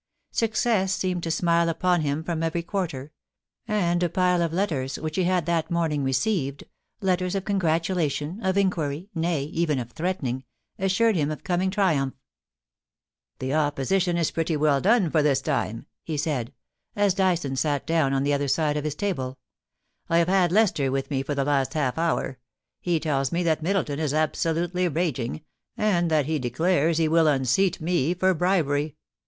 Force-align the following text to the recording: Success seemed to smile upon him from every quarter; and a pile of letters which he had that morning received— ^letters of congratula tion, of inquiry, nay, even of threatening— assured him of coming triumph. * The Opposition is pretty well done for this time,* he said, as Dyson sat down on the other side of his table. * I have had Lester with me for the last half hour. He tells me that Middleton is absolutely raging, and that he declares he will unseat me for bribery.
Success 0.31 0.93
seemed 0.95 1.21
to 1.21 1.29
smile 1.29 1.69
upon 1.69 2.01
him 2.01 2.23
from 2.23 2.41
every 2.41 2.63
quarter; 2.63 3.11
and 3.67 4.01
a 4.01 4.09
pile 4.09 4.41
of 4.41 4.51
letters 4.51 4.97
which 4.97 5.15
he 5.15 5.25
had 5.25 5.45
that 5.45 5.69
morning 5.69 6.03
received— 6.03 6.63
^letters 7.03 7.35
of 7.35 7.45
congratula 7.45 8.09
tion, 8.09 8.43
of 8.43 8.57
inquiry, 8.57 9.11
nay, 9.13 9.43
even 9.43 9.77
of 9.77 9.91
threatening— 9.91 10.43
assured 10.79 11.15
him 11.15 11.29
of 11.29 11.43
coming 11.43 11.69
triumph. 11.69 12.15
* 12.83 13.37
The 13.37 13.53
Opposition 13.53 14.17
is 14.17 14.31
pretty 14.31 14.57
well 14.57 14.81
done 14.81 15.11
for 15.11 15.21
this 15.21 15.39
time,* 15.39 15.85
he 16.01 16.17
said, 16.17 16.51
as 16.95 17.13
Dyson 17.13 17.55
sat 17.55 17.85
down 17.85 18.11
on 18.11 18.23
the 18.23 18.33
other 18.33 18.47
side 18.47 18.77
of 18.77 18.83
his 18.83 18.95
table. 18.95 19.37
* 19.73 20.09
I 20.09 20.17
have 20.17 20.27
had 20.29 20.51
Lester 20.51 20.91
with 20.91 21.11
me 21.11 21.21
for 21.21 21.35
the 21.35 21.45
last 21.45 21.75
half 21.75 21.99
hour. 21.99 22.39
He 22.79 22.99
tells 22.99 23.31
me 23.31 23.43
that 23.43 23.61
Middleton 23.61 23.99
is 23.99 24.15
absolutely 24.15 24.87
raging, 24.87 25.41
and 25.77 26.09
that 26.09 26.25
he 26.25 26.39
declares 26.39 26.97
he 26.97 27.07
will 27.07 27.27
unseat 27.27 27.79
me 27.79 28.15
for 28.15 28.33
bribery. 28.33 28.95